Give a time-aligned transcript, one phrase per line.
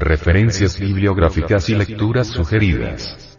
[0.00, 3.38] Referencias bibliográficas y lecturas sugeridas.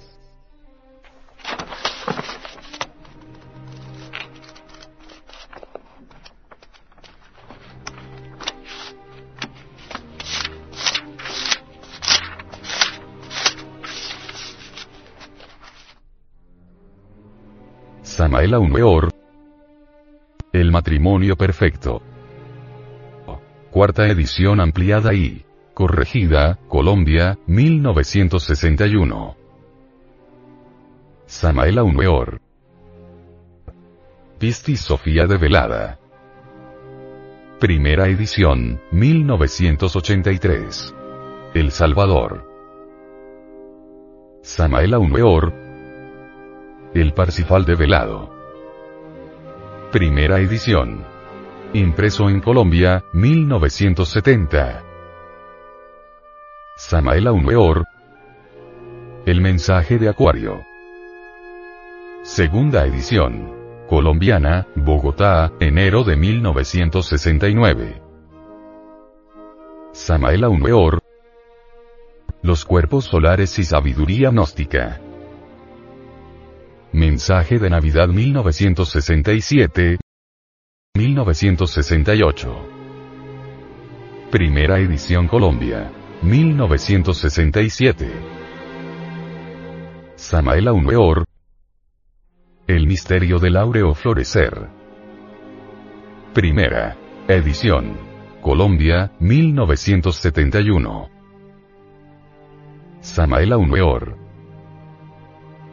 [18.03, 19.09] Samael Weor.
[20.53, 22.03] El matrimonio perfecto.
[23.71, 25.43] Cuarta edición ampliada y
[25.81, 29.35] corregida, Colombia, 1961.
[31.26, 32.39] Samael Weor.
[34.38, 35.98] Pisti Sofía de Velada.
[37.59, 40.94] Primera edición, 1983.
[41.55, 42.48] El Salvador.
[44.44, 45.52] Samael Weor.
[46.94, 48.30] El Parsifal de Velado.
[49.91, 51.03] Primera edición.
[51.73, 54.91] Impreso en Colombia, 1970.
[56.83, 57.85] Samael Weor.
[59.27, 60.63] El mensaje de Acuario.
[62.23, 63.85] Segunda edición.
[63.87, 68.02] Colombiana, Bogotá, enero de 1969.
[69.93, 71.03] Samael Weor.
[72.41, 74.99] Los cuerpos solares y sabiduría gnóstica.
[76.91, 79.99] Mensaje de Navidad 1967.
[80.95, 82.55] 1968.
[84.31, 86.00] Primera edición Colombia.
[86.22, 88.08] 1967.
[90.16, 91.25] Samael Weor.
[92.67, 94.69] El misterio del áureo florecer.
[96.31, 96.95] Primera
[97.27, 97.97] edición.
[98.39, 101.09] Colombia, 1971.
[102.99, 104.16] Samael Weor.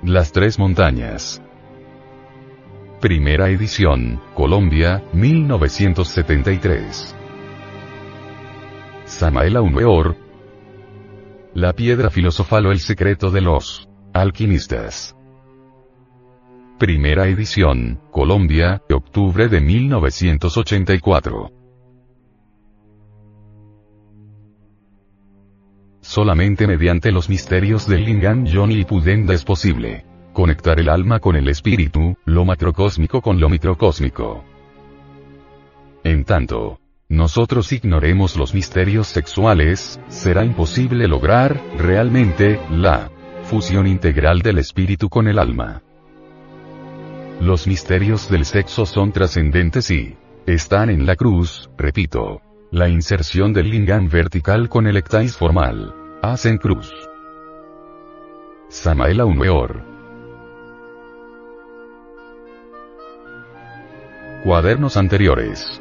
[0.03, 1.43] Las Tres Montañas.
[3.03, 7.15] Primera edición, Colombia, 1973.
[9.05, 10.28] Samael Weor.
[11.55, 15.17] La piedra filosofal o el secreto de los alquimistas.
[16.79, 21.51] Primera edición, Colombia, octubre de 1984.
[26.01, 31.35] Solamente mediante los misterios del Lingam Johnny y Pudenda es posible conectar el alma con
[31.35, 34.45] el espíritu, lo macrocósmico con lo microcósmico.
[36.05, 43.11] En tanto, nosotros ignoremos los misterios sexuales, será imposible lograr, realmente, la
[43.45, 45.83] fusión integral del espíritu con el alma.
[47.41, 52.43] Los misterios del sexo son trascendentes y están en la cruz, repito.
[52.71, 55.95] La inserción del lingam vertical con el ectais formal.
[56.21, 56.93] Hacen cruz.
[58.69, 59.83] Samael Weor.
[64.45, 65.81] Cuadernos anteriores.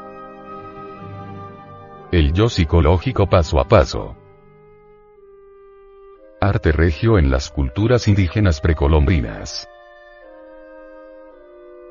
[2.33, 4.15] Yo psicológico paso a paso.
[6.39, 9.67] Arte regio en las culturas indígenas precolombinas.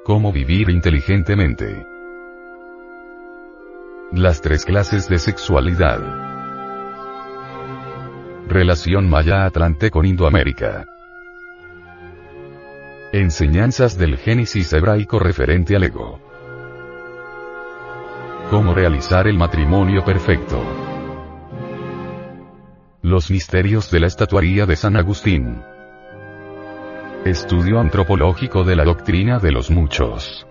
[0.03, 1.85] Cómo vivir inteligentemente.
[4.13, 6.01] Las tres clases de sexualidad.
[8.49, 10.87] Relación Maya-Atlante con Indoamérica.
[13.13, 16.19] Enseñanzas del Génesis hebraico referente al ego.
[18.51, 20.61] Cómo realizar el matrimonio perfecto.
[23.01, 25.63] Los misterios de la estatuaría de San Agustín.
[27.25, 30.49] Estudio antropológico de la doctrina de los muchos.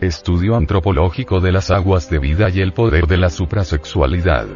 [0.00, 4.48] Estudio antropológico de las aguas de vida y el poder de la suprasexualidad.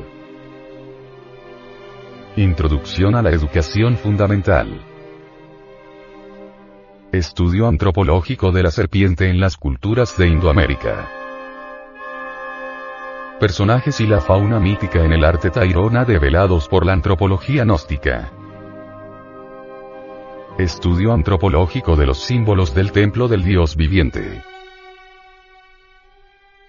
[2.35, 4.92] Introducción a la educación fundamental.
[7.12, 11.11] Estudio antropológico de la serpiente en las culturas de Indoamérica.
[13.38, 18.32] Personajes y la fauna mítica en el arte tairona develados por la antropología gnóstica.
[20.56, 24.41] Estudio antropológico de los símbolos del templo del Dios viviente.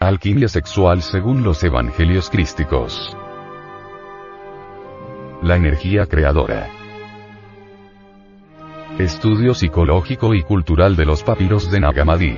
[0.01, 3.16] Alquimia sexual según los evangelios crísticos.
[5.42, 6.82] La energía creadora.
[9.00, 12.38] Estudio psicológico y cultural de los papiros de Nagamadi.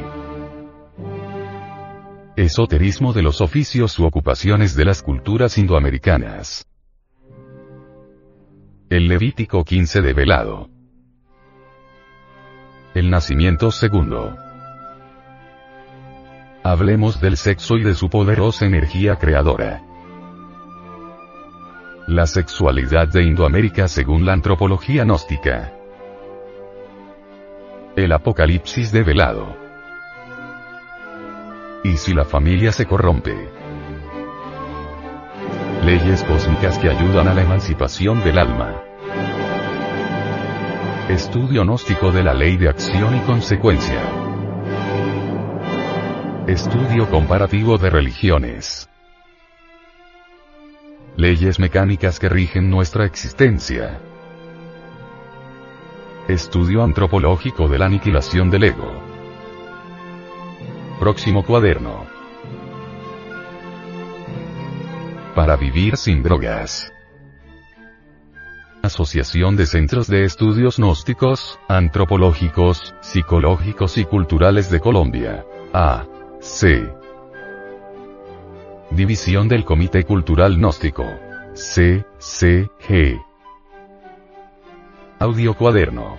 [2.38, 6.66] Esoterismo de los oficios u ocupaciones de las culturas indoamericanas.
[8.90, 10.70] El Levítico 15 develado.
[12.94, 14.38] El nacimiento segundo.
[16.64, 19.84] Hablemos del sexo y de su poderosa energía creadora.
[22.08, 25.75] La sexualidad de Indoamérica según la antropología gnóstica.
[27.96, 29.56] El apocalipsis develado.
[31.86, 33.34] ¿Y si la familia se corrompe?
[35.86, 38.84] Leyes cósmicas que ayudan a la emancipación del alma.
[41.08, 44.02] Estudio gnóstico de la ley de acción y consecuencia.
[46.48, 48.90] Estudio comparativo de religiones.
[51.16, 54.02] Leyes mecánicas que rigen nuestra existencia.
[56.28, 58.92] Estudio antropológico de la aniquilación del ego.
[61.00, 62.04] Próximo cuaderno.
[65.36, 66.92] Para vivir sin drogas.
[68.82, 75.46] Asociación de Centros de Estudios Gnósticos, Antropológicos, Psicológicos y Culturales de Colombia.
[75.74, 76.08] A.
[76.40, 76.92] C.
[78.90, 81.06] División del Comité Cultural Gnóstico.
[81.54, 82.04] C.
[82.18, 82.68] C.
[85.18, 86.18] Audio Cuaderno.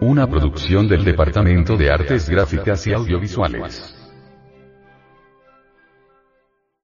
[0.00, 4.01] Una producción del Departamento de Artes Gráficas y Audiovisuales.